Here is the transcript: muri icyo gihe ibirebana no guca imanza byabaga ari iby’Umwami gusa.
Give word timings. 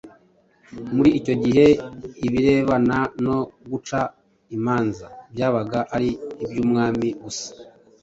muri 0.95 1.09
icyo 1.19 1.33
gihe 1.43 1.65
ibirebana 2.25 2.97
no 3.25 3.37
guca 3.69 3.99
imanza 4.57 5.05
byabaga 5.33 5.79
ari 5.95 6.09
iby’Umwami 6.43 7.07
gusa. 7.23 7.47